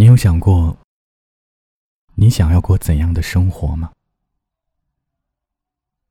[0.00, 0.78] 你有想过，
[2.14, 3.90] 你想要过怎样的生活吗？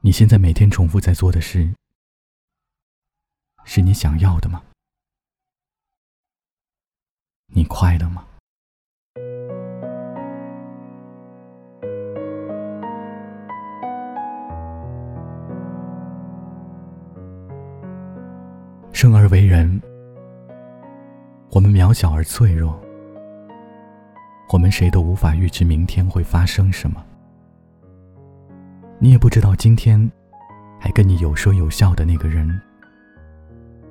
[0.01, 1.73] 你现在每天重复在做的事，
[3.63, 4.61] 是你想要的吗？
[7.45, 8.27] 你快乐吗？
[18.91, 19.81] 生而为人，
[21.51, 22.85] 我们渺小而脆弱。
[24.49, 27.03] 我们谁都无法预知明天会发生什么，
[28.97, 30.09] 你也不知道今天
[30.79, 32.49] 还跟你有说有笑的那个人，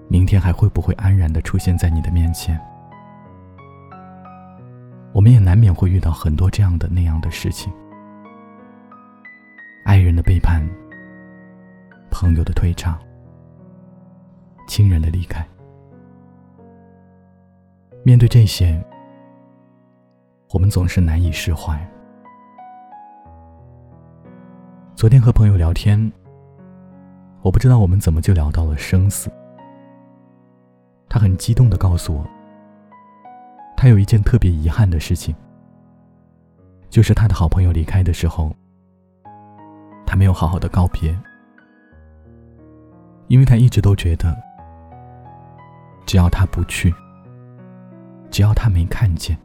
[0.09, 2.59] 明天还会不会安然的出现在你的面前。
[5.13, 7.71] 我们也难免会遇到很多这样的那样的事情：
[9.85, 10.67] 爱人的背叛、
[12.11, 12.99] 朋友的退场、
[14.67, 15.47] 亲人的离开。
[18.03, 18.83] 面对这些。
[20.57, 21.79] 我们总是难以释怀。
[24.95, 26.11] 昨天和朋友聊天，
[27.43, 29.31] 我不知道我们怎么就聊到了生死。
[31.11, 32.27] 他很激动的告诉我，
[33.77, 35.37] 他有一件特别遗憾的事情，
[36.89, 38.51] 就是他的好朋友离开的时候，
[40.07, 41.15] 他没有好好的告别，
[43.29, 44.35] 因为他一直都觉得，
[46.07, 46.95] 只要他不去，
[48.31, 49.37] 只要他没看见。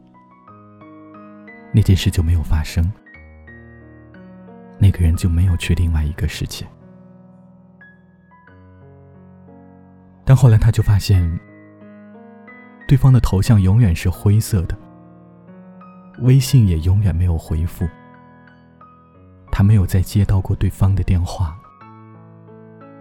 [1.74, 2.92] 那件事就没有发生，
[4.78, 6.66] 那个人就没有去另外一个世界。
[10.24, 11.40] 但后来他就发现，
[12.86, 14.76] 对方的头像永远是灰色的，
[16.20, 17.88] 微信也永远没有回复，
[19.50, 21.56] 他没有再接到过对方的电话，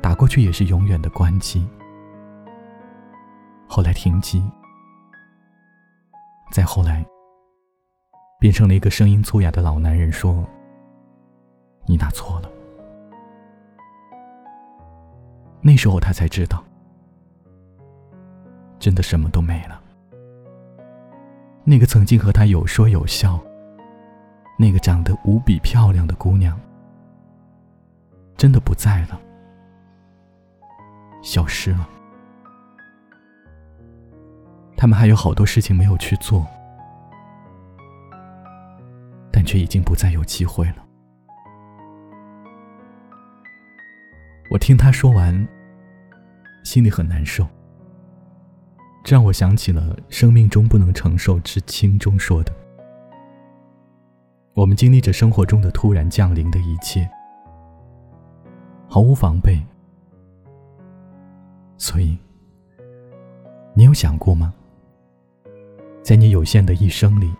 [0.01, 1.67] 打过去也是永远的关机。
[3.67, 4.41] 后来停机，
[6.51, 7.05] 再后来。
[8.41, 10.43] 变成了一个声音粗哑的老男人说
[11.85, 12.49] ：“你打错了。”
[15.61, 16.63] 那时候他才知道，
[18.79, 19.79] 真的什么都没了。
[21.63, 23.39] 那个曾经和他有说有笑、
[24.57, 26.59] 那个长得无比漂亮的姑娘，
[28.35, 29.21] 真的不在了，
[31.21, 31.87] 消失了。
[34.75, 36.43] 他们还有好多事情没有去做。
[39.45, 40.85] 却已经不再有机会了。
[44.49, 45.47] 我听他说完，
[46.63, 47.47] 心里很难受。
[49.03, 52.53] 这让我想起了《生命中不能承受之轻》中说的
[54.53, 57.09] ：“我们经历着生活中的突然降临的一切，
[58.87, 59.59] 毫无防备。
[61.77, 62.17] 所以，
[63.73, 64.53] 你有想过吗？
[66.03, 67.33] 在你有限的一生里。”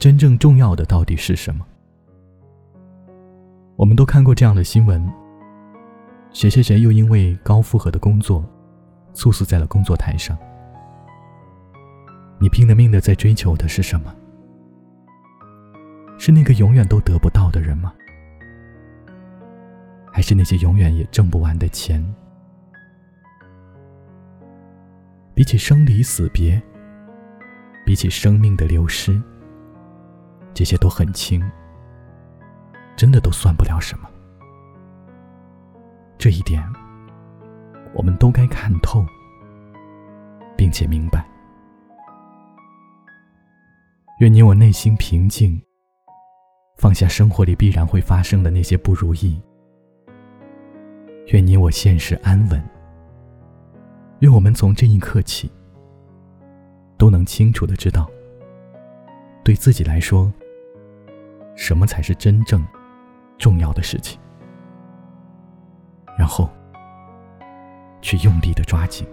[0.00, 1.62] 真正重要的到底是什么？
[3.76, 5.06] 我们都看过这样的新闻：
[6.32, 8.42] 谁谁谁又因为高负荷的工作，
[9.12, 10.38] 猝死在了工作台上。
[12.38, 14.16] 你拼了命的在追求的是什么？
[16.18, 17.92] 是那个永远都得不到的人吗？
[20.10, 22.02] 还是那些永远也挣不完的钱？
[25.34, 26.60] 比起生离死别，
[27.84, 29.20] 比起生命的流失。
[30.60, 31.42] 这些都很轻，
[32.94, 34.06] 真的都算不了什么。
[36.18, 36.62] 这一点，
[37.94, 39.02] 我们都该看透，
[40.58, 41.26] 并且明白。
[44.18, 45.58] 愿你我内心平静，
[46.76, 49.40] 放下生活里必然会发生的那些不如意。
[51.28, 52.62] 愿你我现实安稳。
[54.18, 55.50] 愿我们从这一刻起，
[56.98, 58.06] 都能清楚的知道。
[59.42, 60.30] 对自己来说，
[61.60, 62.66] 什么才是真正
[63.36, 64.18] 重要的事情？
[66.18, 66.48] 然后
[68.00, 69.06] 去用力的抓紧。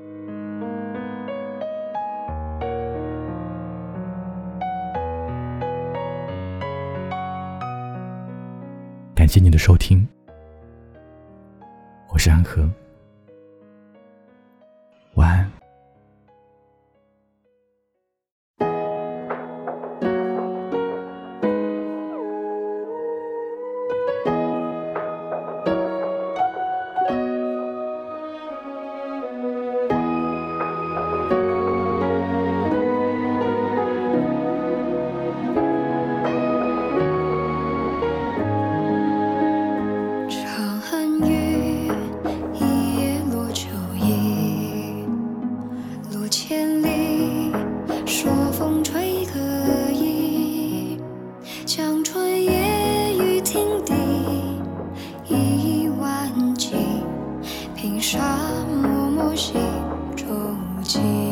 [9.14, 10.08] 感谢你的收听，
[12.08, 12.66] 我是安和。
[58.82, 59.56] 默默心
[60.16, 60.28] 中
[60.84, 61.27] 记